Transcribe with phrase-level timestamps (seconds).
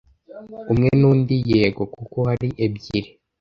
[0.71, 3.09] Umwe, n'undi, yego, kuko hari ebyiri.